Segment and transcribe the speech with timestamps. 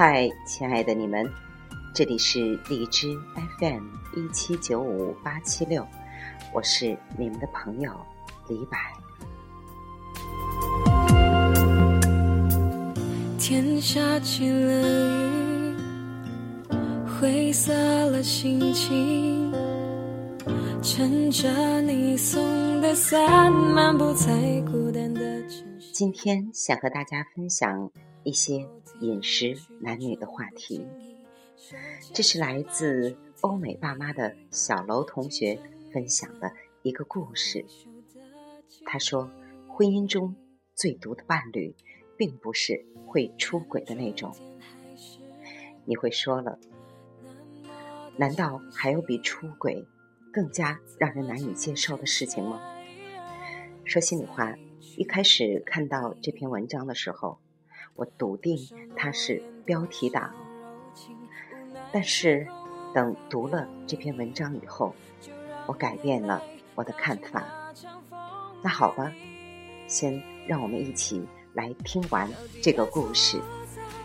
[0.00, 1.28] 嗨，亲爱的你们，
[1.92, 3.18] 这里是荔枝
[3.58, 3.84] FM
[4.14, 5.84] 一七九五八七六，
[6.52, 7.90] 我是你们的朋友
[8.48, 8.78] 李柏。
[13.50, 15.74] 天下起了雨，
[17.18, 17.72] 灰色
[18.10, 19.50] 了心情，
[20.82, 25.90] 撑着你送的伞，漫步在孤单的城市。
[25.94, 27.90] 今天想和大家分享。
[28.22, 28.68] 一些
[29.00, 30.86] 饮食男女的话题，
[32.12, 35.58] 这是来自欧美爸妈的小楼同学
[35.90, 36.52] 分享的
[36.82, 37.64] 一个故事。
[38.84, 39.30] 他说，
[39.66, 40.36] 婚姻中
[40.74, 41.74] 最毒的伴侣，
[42.18, 44.34] 并不是会出轨的那种。
[45.86, 46.58] 你会说了，
[48.16, 49.86] 难道还有比出轨
[50.30, 52.60] 更加让人难以接受的事情吗？
[53.84, 54.54] 说心里话，
[54.98, 57.38] 一开始看到这篇文章的时候。
[57.94, 58.56] 我笃定
[58.94, 60.32] 它是标题党，
[61.90, 62.46] 但是
[62.94, 64.94] 等读了这篇文章以后，
[65.66, 66.40] 我改变了
[66.76, 67.44] 我的看法。
[68.62, 69.12] 那好吧，
[69.88, 72.28] 先让我们一起来听完
[72.62, 73.40] 这个故事，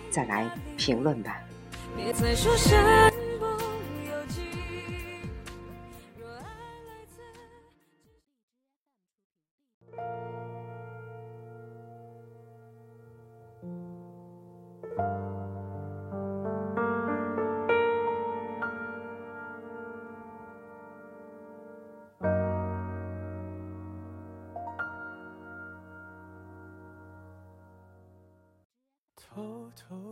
[0.10, 1.40] 再来评论吧。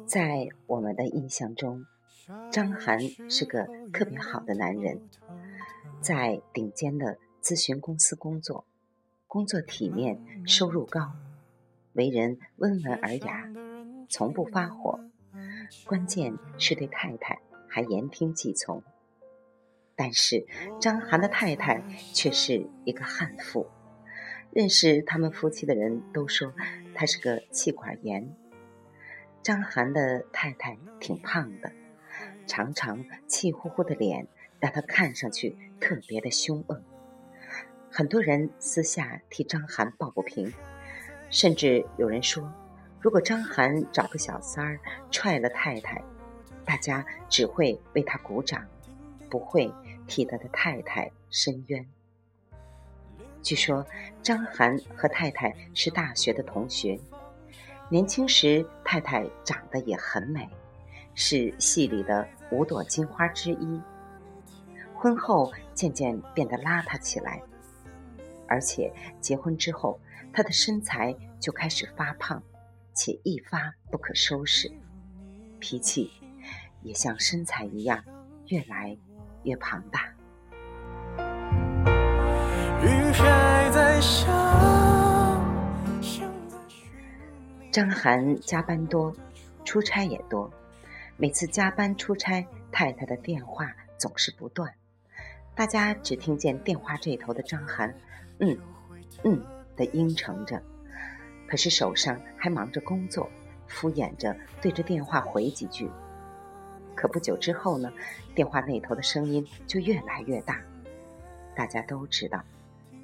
[0.05, 1.85] 在我们的印象中，
[2.51, 2.99] 张涵
[3.29, 5.01] 是个特别好的男人，
[6.01, 8.65] 在顶尖的咨询公司工作，
[9.27, 11.13] 工作体面，收入高，
[11.93, 13.49] 为人温文尔雅，
[14.09, 14.99] 从不发火，
[15.85, 18.83] 关键是对太太还言听计从。
[19.95, 20.45] 但是
[20.79, 21.83] 张涵的太太
[22.13, 23.67] 却是一个悍妇，
[24.51, 26.53] 认识他们夫妻的人都说
[26.95, 28.35] 他是个气管炎。
[29.43, 31.71] 张涵的太太挺胖的，
[32.45, 34.27] 常常气呼呼的脸
[34.59, 36.79] 让她看上去特别的凶恶。
[37.89, 40.53] 很多人私下替张涵抱不平，
[41.31, 42.53] 甚至有人说，
[42.99, 45.99] 如果张涵找个小三儿踹了太太，
[46.63, 48.67] 大家只会为他鼓掌，
[49.27, 49.73] 不会
[50.05, 51.83] 替他的太太伸冤。
[53.41, 53.83] 据说
[54.21, 56.99] 张涵和太太是大学的同学。
[57.91, 60.49] 年轻时，太太长得也很美，
[61.13, 63.81] 是戏里的五朵金花之一。
[64.95, 67.41] 婚后渐渐变得邋遢起来，
[68.47, 69.99] 而且结婚之后，
[70.31, 72.41] 她的身材就开始发胖，
[72.93, 74.71] 且一发不可收拾，
[75.59, 76.09] 脾气
[76.83, 78.01] 也像身材一样
[78.47, 78.97] 越来
[79.43, 80.05] 越庞大。
[82.81, 84.90] 雨还在下。
[87.71, 89.15] 张涵加班多，
[89.63, 90.51] 出差也多，
[91.15, 94.73] 每次加班出差，太太的电话总是不断，
[95.55, 97.95] 大家只听见电话这头的张涵
[98.39, 98.57] “嗯，
[99.23, 99.41] 嗯”
[99.77, 100.61] 的应承着，
[101.47, 103.31] 可是手上还忙着工作，
[103.67, 105.89] 敷衍着对着电话回几句。
[106.93, 107.89] 可不久之后呢，
[108.35, 110.61] 电话那头的声音就越来越大，
[111.55, 112.43] 大家都知道，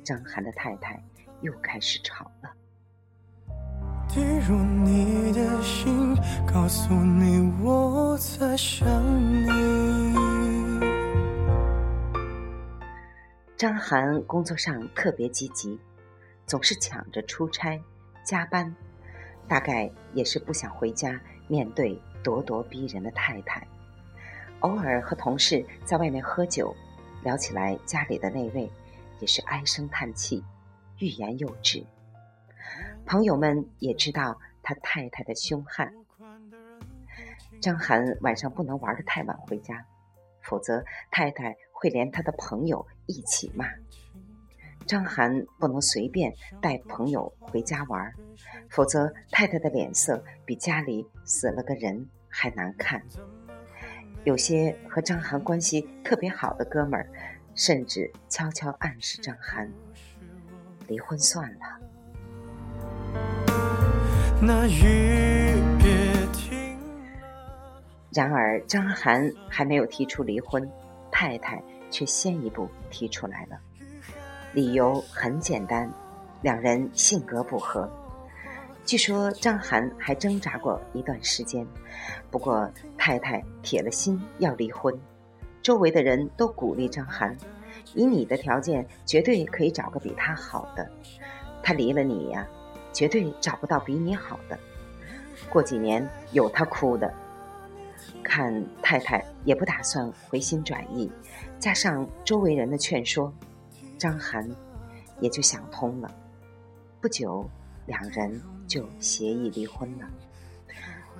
[0.04, 1.02] 张涵的太太
[1.40, 2.54] 又开始吵了。
[4.10, 8.88] 滴入你的心，告诉你我在想
[9.44, 9.48] 你。
[13.56, 15.80] 张涵工作上特别积极，
[16.46, 17.82] 总是抢着出差
[18.24, 18.74] 加班，
[19.48, 23.66] 大概也是不想回家面对咄咄逼人的太太。
[24.62, 26.76] 偶尔和同事在外面喝酒，
[27.24, 28.72] 聊起来家里的那位，
[29.20, 30.44] 也是唉声叹气，
[31.00, 31.86] 欲言又止。
[33.08, 35.94] 朋友们也知道他太太的凶悍。
[37.62, 39.86] 张涵晚上不能玩的太晚回家，
[40.42, 43.66] 否则太太会连他的朋友一起骂。
[44.86, 48.14] 张涵不能随便带朋友回家玩，
[48.70, 53.02] 否则太太的脸色比家里死了个人还难看。
[54.26, 57.10] 有些和张涵关系特别好的哥们儿，
[57.56, 59.72] 甚至悄悄暗示张涵
[60.88, 61.80] 离婚算了。
[64.40, 65.56] 那雨
[68.12, 70.70] 然而张涵还没有提出离婚，
[71.12, 73.60] 太太却先一步提出来了。
[74.54, 75.92] 理由很简单，
[76.42, 77.90] 两人性格不合。
[78.86, 81.66] 据说张涵还挣扎过一段时间，
[82.30, 84.98] 不过太太铁了心要离婚。
[85.64, 87.36] 周围的人都鼓励张涵
[87.94, 90.88] ：“以你的条件，绝对可以找个比他好的。
[91.62, 92.48] 他离了你呀，
[92.98, 94.58] 绝对找不到比你好的。
[95.50, 97.14] 过几年有他哭的。”
[98.26, 101.12] 看太太也不打算回心转意，
[101.60, 103.32] 加上周围人的劝说，
[104.00, 104.50] 张涵
[105.20, 106.12] 也就想通了。
[107.00, 107.48] 不久，
[107.86, 108.42] 两人。
[108.68, 110.06] 就协议离婚了，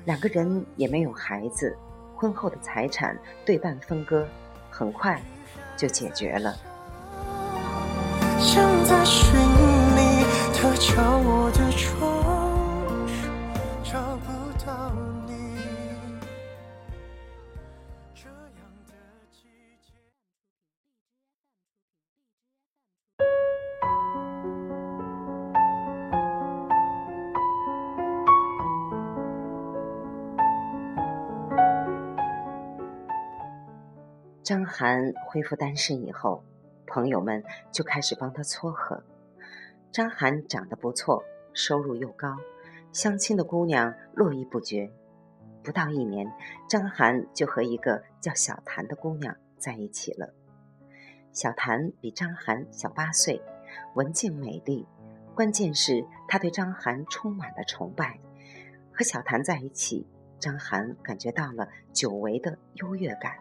[0.04, 1.74] 两个人也没有孩子，
[2.14, 4.28] 婚后的财产对半分割，
[4.70, 5.18] 很快
[5.78, 6.58] 就解决了。
[10.60, 13.08] 他敲我的窗，
[13.84, 14.32] 找不
[14.66, 14.92] 到
[15.28, 15.56] 你。
[18.16, 18.94] 这样的
[19.30, 19.48] 季
[19.86, 19.94] 节，
[34.42, 36.44] 张涵恢复单身以后，
[36.88, 39.04] 朋友们就开始帮他撮合。
[39.92, 41.24] 张涵长得不错，
[41.54, 42.38] 收入又高，
[42.92, 44.92] 相亲的姑娘络绎不绝。
[45.64, 46.32] 不到一年，
[46.70, 50.34] 张涵就和一个叫小谭的姑娘在一起了。
[51.32, 53.42] 小谭比张涵小八岁，
[53.96, 54.88] 文静美丽，
[55.36, 58.20] 关键是她对张涵充满了崇拜。
[58.94, 60.08] 和小谭在一起，
[60.40, 63.34] 张涵感觉到了久违的优越感。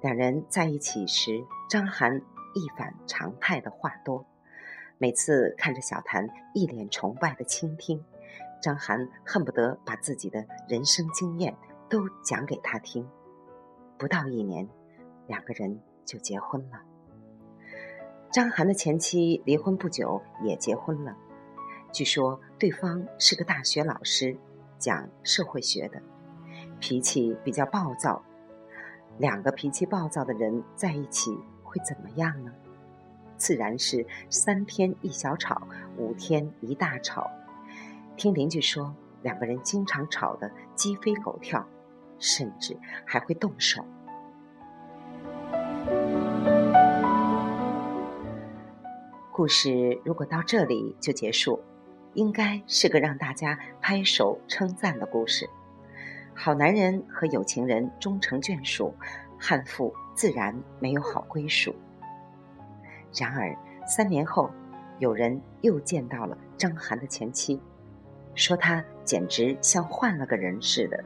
[0.00, 2.20] 两人在一起时，张涵
[2.54, 4.26] 一反常态的话多。
[5.00, 8.04] 每次看着小谭一脸崇拜的倾听，
[8.60, 11.56] 张涵恨不得把自己的人生经验
[11.88, 13.08] 都讲给他听。
[13.96, 14.68] 不到一年，
[15.28, 16.82] 两个人就结婚了。
[18.32, 21.16] 张涵的前妻离婚不久也结婚了，
[21.92, 24.36] 据说对方是个大学老师，
[24.78, 26.02] 讲社会学的，
[26.80, 28.24] 脾气比较暴躁。
[29.16, 32.52] 两个脾气暴躁的人在一起会怎么样呢？
[33.38, 37.30] 自然是三天一小吵，五天一大吵。
[38.16, 41.66] 听邻居说，两个人经常吵得鸡飞狗跳，
[42.18, 42.76] 甚至
[43.06, 43.84] 还会动手。
[49.32, 51.60] 故事如果到这里就结束，
[52.14, 55.48] 应该是个让大家拍手称赞的故事。
[56.34, 58.92] 好男人和有情人终成眷属，
[59.38, 61.72] 悍妇自然没有好归属。
[63.14, 63.56] 然而
[63.86, 64.50] 三年后，
[64.98, 67.60] 有人又见到了张涵的前妻，
[68.34, 71.02] 说她简直像换了个人似的，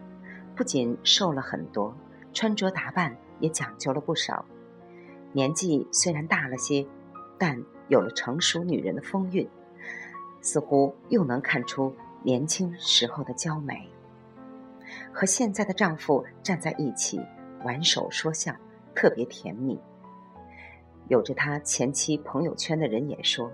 [0.57, 1.95] 不仅瘦了很多，
[2.33, 4.45] 穿着打扮也讲究了不少。
[5.33, 6.87] 年纪虽然大了些，
[7.39, 9.49] 但有了成熟女人的风韵，
[10.41, 13.89] 似乎又能看出年轻时候的娇美。
[15.13, 17.21] 和现在的丈夫站在一起
[17.65, 18.55] 挽手说笑，
[18.95, 19.81] 特别甜蜜。
[21.13, 23.53] 有着她前妻朋友圈的人也说，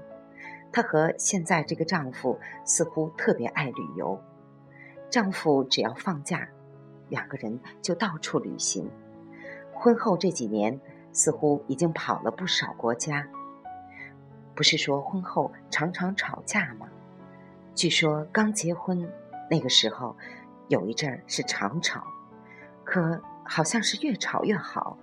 [0.70, 4.16] 她和现在这个丈夫似乎特别爱旅游。
[5.10, 6.48] 丈夫只要放假，
[7.08, 8.88] 两个人就到处旅行。
[9.74, 10.80] 婚后这几年，
[11.12, 13.26] 似乎已经跑了不少国家。
[14.54, 16.86] 不是说婚后常常吵架吗？
[17.74, 19.10] 据说刚结婚
[19.50, 20.14] 那个时候。
[20.68, 22.04] 有一阵儿是常吵，
[22.84, 24.98] 可好像是越吵越好。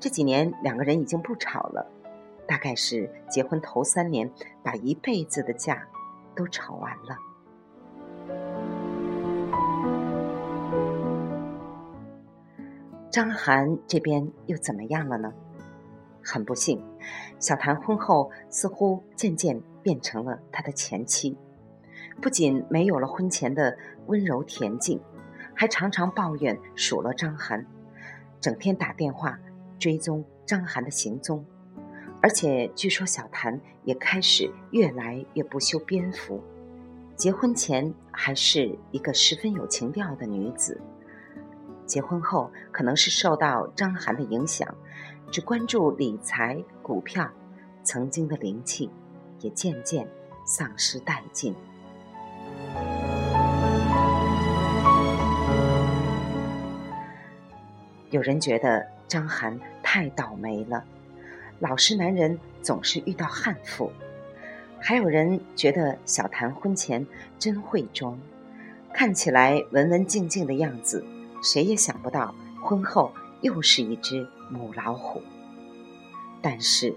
[0.00, 1.86] 这几年两个人已经不吵了，
[2.48, 4.30] 大概是结婚头三年
[4.62, 5.86] 把一辈子的架
[6.34, 7.18] 都吵完了。
[13.10, 15.34] 张涵这边又怎么样了呢？
[16.24, 16.82] 很不幸，
[17.38, 21.36] 小谭婚后似乎渐渐变成了他的前妻。
[22.22, 23.76] 不仅没有了婚前的
[24.06, 24.98] 温柔恬静，
[25.54, 27.66] 还常常抱怨数落张涵，
[28.40, 29.38] 整天打电话
[29.80, 31.44] 追踪张涵的行踪，
[32.22, 36.40] 而且据说小谭也开始越来越不修边幅。
[37.16, 40.80] 结婚前还是一个十分有情调的女子，
[41.86, 44.68] 结婚后可能是受到张涵的影响，
[45.30, 47.28] 只关注理财、股票，
[47.82, 48.90] 曾经的灵气
[49.40, 50.06] 也渐渐
[50.44, 51.54] 丧失殆尽。
[58.10, 60.84] 有人觉得张涵太倒霉了，
[61.58, 63.90] 老实男人总是遇到悍妇；
[64.80, 67.04] 还有人觉得小谭婚前
[67.36, 68.16] 真会装，
[68.94, 71.04] 看起来文文静静的样子，
[71.42, 75.20] 谁也想不到婚后又是一只母老虎。
[76.40, 76.94] 但是，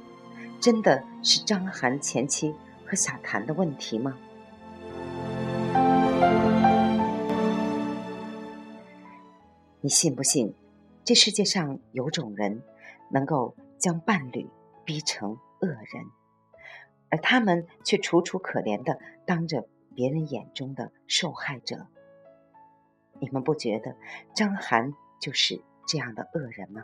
[0.60, 2.54] 真的是张涵前妻
[2.86, 4.16] 和小谭的问题吗？
[9.82, 10.54] 你信不信，
[11.06, 12.64] 这世界上有种人
[13.10, 14.50] 能够将伴侣
[14.86, 16.06] 逼成恶人，
[17.10, 21.88] 而他们却楚楚可怜的当着别人眼中的受害者？
[23.20, 23.96] 你们不觉得
[24.34, 26.84] 张涵就是这样的恶人吗？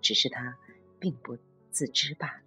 [0.00, 0.56] 只是他
[0.98, 1.38] 并不
[1.70, 2.43] 自知罢了。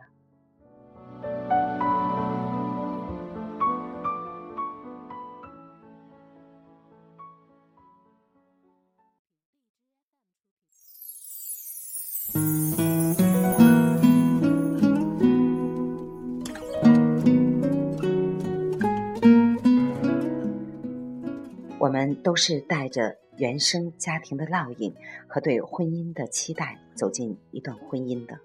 [22.16, 24.94] 都是带着原生家庭的烙印
[25.28, 28.40] 和对婚姻的期待走进一段婚姻的。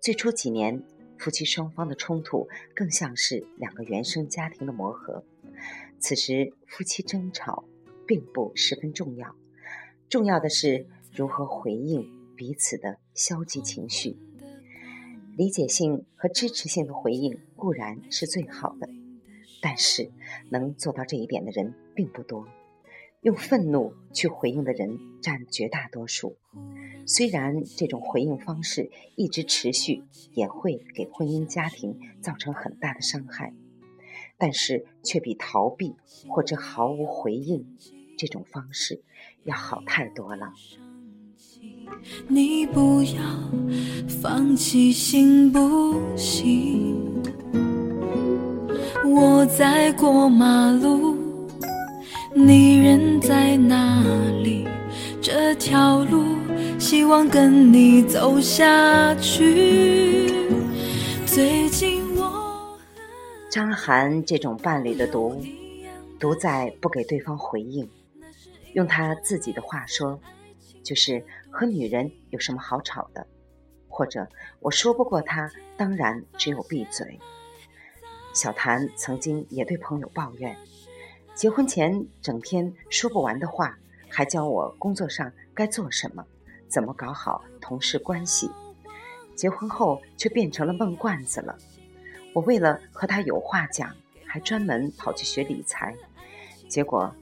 [0.00, 0.82] 最初几年，
[1.18, 5.24] 夫妻双方的冲突更像是两个原生家庭的磨合。
[5.98, 7.64] 此时，夫妻争吵
[8.06, 9.34] 并不十分重要，
[10.08, 14.16] 重要的是如何回应彼此的消极情绪。
[15.36, 18.88] 理解性和支持性的回应固然是最好的。
[19.62, 20.10] 但是，
[20.50, 22.46] 能做到这一点的人并不多。
[23.24, 26.36] 用愤怒去回应的人占绝大多数。
[27.06, 30.02] 虽然这种回应方式一直持续，
[30.34, 33.54] 也会给婚姻家庭造成很大的伤害，
[34.36, 35.96] 但是却比逃避
[36.28, 37.66] 或者毫无回应
[38.18, 39.02] 这种方式
[39.44, 40.52] 要好太多了。
[42.28, 43.22] 你不要
[44.20, 47.22] 放弃，行不行？
[49.06, 51.13] 我在过马路，
[52.36, 54.02] 你人在哪
[54.42, 54.66] 里？
[55.22, 56.36] 这条路
[56.80, 60.32] 希望跟你走下去。
[61.24, 62.76] 最近我
[63.48, 65.40] 张涵这种伴侣的毒，
[66.18, 67.88] 毒在不给对方回应。
[68.72, 70.18] 用他自己的话说，
[70.82, 73.24] 就是和女人有什么好吵的？
[73.86, 74.26] 或者
[74.58, 77.20] 我说不过他，当然只有闭嘴。
[78.34, 80.56] 小谭曾经也对朋友抱怨，
[81.34, 83.76] 结婚前整天说不完的话，
[84.08, 86.24] 还教我工作上该做什么，
[86.68, 88.48] 怎么搞好同事关系。
[89.34, 91.58] 结婚后却变成了闷罐子了。
[92.32, 93.92] 我为了和他有话讲，
[94.24, 95.92] 还专门跑去学理财，
[96.68, 97.12] 结果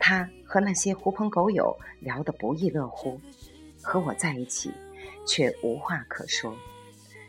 [0.00, 3.20] 他和那些狐朋狗友聊得不亦乐乎，
[3.80, 4.72] 和我在一起
[5.24, 6.56] 却无话可说。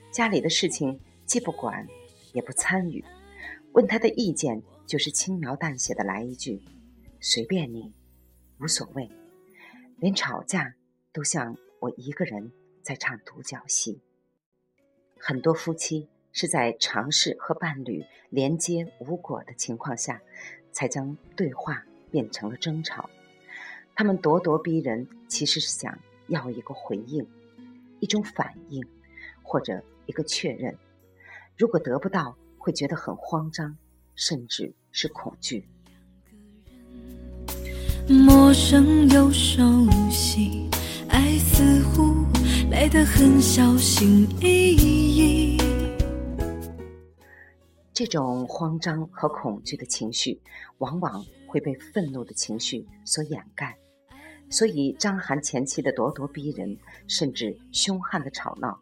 [0.09, 1.87] 家里的事情既不管，
[2.33, 3.05] 也不参与。
[3.73, 6.61] 问他的意见，就是轻描淡写的来一句
[7.21, 7.93] ：“随便你，
[8.59, 9.09] 无所谓。”
[9.95, 10.75] 连吵架
[11.13, 14.01] 都像我一个人在唱独角戏。
[15.17, 20.21] 很多夫妻是在尝试和伴侣连接无果的情况下，
[20.73, 23.09] 才将对话变成了争吵。
[23.95, 27.25] 他们咄咄逼人，其实是想要一个回应，
[28.01, 28.85] 一种反应，
[29.41, 30.77] 或者一个确认。
[31.57, 33.77] 如果得不到，会觉得很慌张，
[34.21, 35.67] 甚至是恐惧。
[38.07, 40.69] 陌生又熟悉，
[41.09, 42.23] 爱似乎
[42.69, 45.57] 来得很小心翼翼。
[47.91, 50.39] 这种慌张和恐惧的情绪，
[50.77, 53.75] 往往会被愤怒的情绪所掩盖。
[54.51, 58.79] 所以，张涵前期的咄咄逼人，甚至凶悍的吵闹，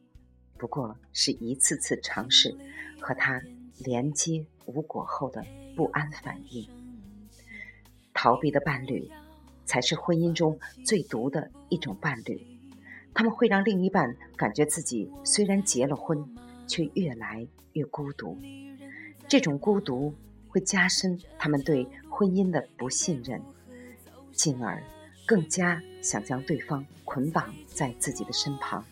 [0.57, 2.53] 不过是一次次尝试
[2.99, 3.41] 和他。
[3.85, 5.43] 连接无果后的
[5.75, 6.67] 不安反应，
[8.13, 9.09] 逃避的伴侣
[9.65, 12.45] 才是婚姻中最毒的一种伴侣。
[13.13, 16.23] 他们会让另一半感觉自己虽然结了婚，
[16.67, 18.37] 却越来越孤独。
[19.27, 20.13] 这种孤独
[20.47, 23.41] 会加深他们对婚姻的不信任，
[24.31, 24.81] 进而
[25.25, 28.85] 更加想将对方捆绑在自己的身旁，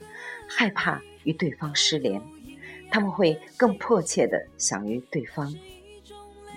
[0.50, 2.22] 害怕与对方失联。
[2.90, 5.54] 他们会更迫切的想与对方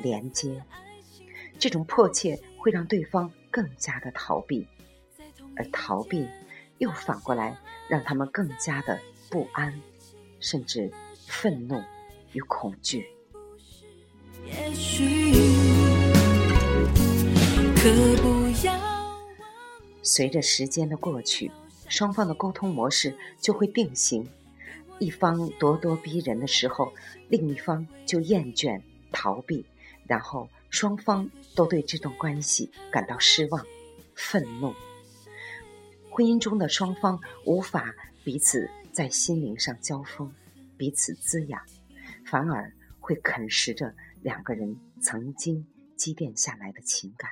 [0.03, 0.63] 连接，
[1.59, 4.67] 这种迫切会让对方更加的逃避，
[5.57, 6.27] 而逃避
[6.79, 7.57] 又反过来
[7.89, 9.81] 让他们更加的不安，
[10.39, 10.91] 甚至
[11.27, 11.83] 愤怒
[12.33, 13.07] 与恐惧。
[20.03, 21.51] 随着时间的过去，
[21.89, 24.27] 双方的沟通模式就会定型。
[25.01, 26.93] 一方咄咄逼人的时候，
[27.29, 28.81] 另一方就厌倦、
[29.11, 29.67] 逃避，
[30.07, 33.67] 然后双方都对这段关系感到失望、
[34.15, 34.75] 愤怒。
[36.11, 40.31] 婚姻中的双方无法彼此在心灵上交锋，
[40.77, 41.63] 彼此滋养，
[42.27, 45.67] 反而会啃食着两个人曾经
[45.97, 47.31] 积淀下来的情感。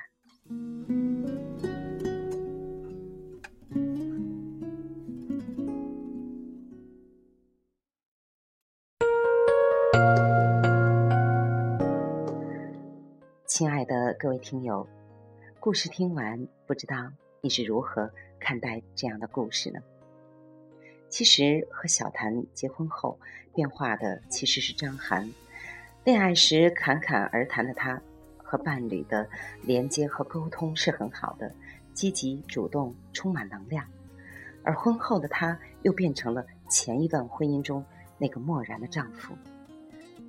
[14.19, 14.85] 各位听友，
[15.61, 17.09] 故事听完，不知道
[17.39, 19.79] 你是如何看待这样的故事呢？
[21.07, 23.17] 其实和小谭结婚后
[23.55, 25.31] 变化的其实是张涵。
[26.03, 28.01] 恋爱时侃侃而谈的他，
[28.35, 29.25] 和伴侣的
[29.63, 31.55] 连接和沟通是很好的，
[31.93, 33.87] 积极主动，充满能量。
[34.65, 37.85] 而婚后的他，又变成了前一段婚姻中
[38.17, 39.33] 那个漠然的丈夫。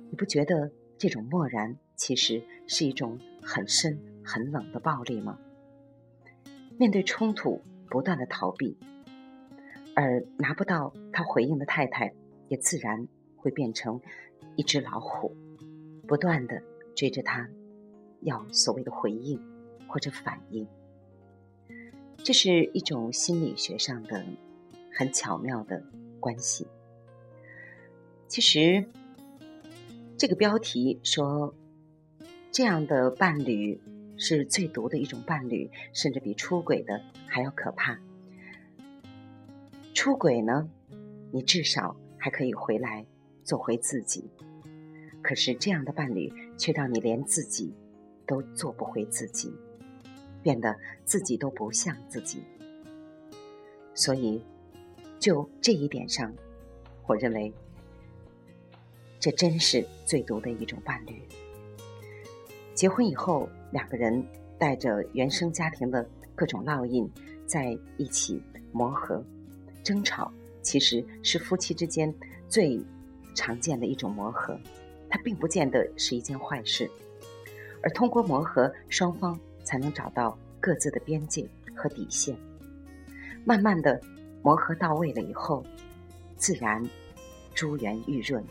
[0.09, 1.75] 你不觉得这种漠然？
[2.01, 5.37] 其实是一种很深、很冷的暴力吗？
[6.79, 8.75] 面对冲突，不断的逃避，
[9.95, 12.11] 而拿不到他回应的太太，
[12.47, 14.01] 也自然会变成
[14.55, 15.35] 一只老虎，
[16.07, 16.63] 不断的
[16.95, 17.47] 追着他，
[18.21, 19.39] 要所谓的回应
[19.87, 20.67] 或者反应。
[22.23, 24.25] 这是一种心理学上的
[24.91, 25.83] 很巧妙的
[26.19, 26.65] 关系。
[28.27, 28.89] 其实，
[30.17, 31.53] 这个标题说。
[32.51, 33.79] 这样的伴侣
[34.17, 37.97] 是最毒的一种伴侣，甚至比出轨的还要可怕。
[39.93, 40.69] 出轨呢，
[41.31, 43.05] 你至少还可以回来
[43.45, 44.23] 做回自己；
[45.21, 47.73] 可是这样的伴侣却让你连自己
[48.27, 49.53] 都做不回自己，
[50.43, 52.43] 变得自己都不像自己。
[53.93, 54.43] 所以，
[55.19, 56.33] 就这一点上，
[57.07, 57.53] 我认为
[59.21, 61.21] 这真是最毒的一种伴侣。
[62.81, 64.25] 结婚以后，两个人
[64.57, 67.07] 带着原生家庭的各种烙印
[67.45, 69.23] 在一起磨合、
[69.83, 72.11] 争吵，其实是夫妻之间
[72.49, 72.83] 最
[73.35, 74.59] 常见的一种磨合。
[75.07, 76.89] 它并不见得是一件坏事，
[77.83, 82.35] 而通过磨合，双方才能找到各自的边界和底线。
[83.45, 84.01] 慢慢的
[84.41, 85.63] 磨合到位了以后，
[86.35, 86.83] 自然
[87.53, 88.43] 珠圆玉润，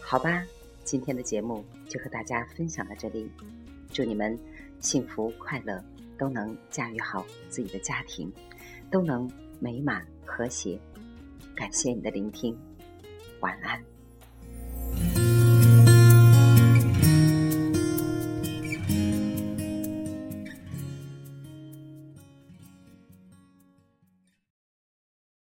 [0.00, 0.42] 好吧。
[0.86, 3.28] 今天的节目就和大家分享到这里，
[3.92, 4.38] 祝你们
[4.78, 5.84] 幸福快乐，
[6.16, 8.32] 都能驾驭好自己的家庭，
[8.88, 10.78] 都能美满和谐。
[11.56, 12.56] 感谢你的聆听，
[13.40, 13.95] 晚安。